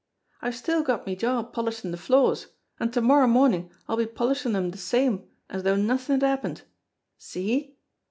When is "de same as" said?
4.71-5.61